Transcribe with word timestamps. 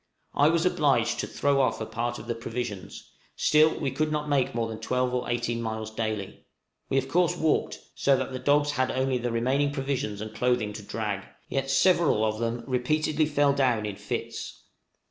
I 0.33 0.49
was 0.49 0.65
obliged 0.65 1.19
to 1.19 1.27
throw 1.27 1.61
off 1.61 1.79
a 1.79 1.85
part 1.85 2.17
of 2.17 2.25
the 2.25 2.33
provisions; 2.33 3.07
still 3.35 3.79
we 3.79 3.91
could 3.91 4.11
not 4.11 4.27
make 4.27 4.55
more 4.55 4.67
than 4.67 4.79
12 4.79 5.13
or 5.13 5.29
18 5.29 5.61
miles 5.61 5.91
daily. 5.91 6.47
We 6.89 6.97
of 6.97 7.07
course 7.07 7.37
walked, 7.37 7.77
so 7.93 8.17
that 8.17 8.31
the 8.33 8.39
dogs 8.39 8.71
had 8.71 8.89
only 8.89 9.19
the 9.19 9.31
remaining 9.31 9.71
provisions 9.71 10.19
and 10.19 10.33
clothing 10.33 10.73
to 10.73 10.81
drag, 10.81 11.25
yet 11.49 11.69
several 11.69 12.25
of 12.25 12.39
them 12.39 12.63
repeatedly 12.65 13.27
fell 13.27 13.53
down 13.53 13.85
in 13.85 13.95
fits. 13.95 14.63